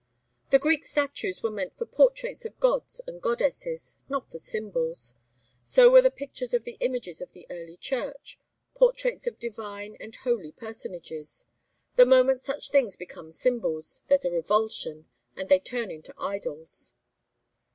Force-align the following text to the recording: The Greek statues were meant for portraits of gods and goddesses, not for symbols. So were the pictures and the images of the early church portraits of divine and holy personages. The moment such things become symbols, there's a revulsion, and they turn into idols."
The 0.49 0.57
Greek 0.57 0.83
statues 0.83 1.43
were 1.43 1.51
meant 1.51 1.75
for 1.75 1.85
portraits 1.85 2.43
of 2.43 2.59
gods 2.59 3.01
and 3.05 3.21
goddesses, 3.21 3.97
not 4.09 4.31
for 4.31 4.39
symbols. 4.39 5.13
So 5.63 5.91
were 5.91 6.01
the 6.01 6.09
pictures 6.09 6.55
and 6.55 6.63
the 6.63 6.77
images 6.79 7.21
of 7.21 7.33
the 7.33 7.45
early 7.51 7.77
church 7.77 8.39
portraits 8.73 9.27
of 9.27 9.37
divine 9.37 9.95
and 9.99 10.15
holy 10.15 10.53
personages. 10.53 11.45
The 11.97 12.07
moment 12.07 12.41
such 12.41 12.71
things 12.71 12.95
become 12.97 13.31
symbols, 13.31 14.01
there's 14.07 14.25
a 14.25 14.31
revulsion, 14.31 15.05
and 15.35 15.49
they 15.49 15.59
turn 15.59 15.91
into 15.91 16.15
idols." 16.17 16.95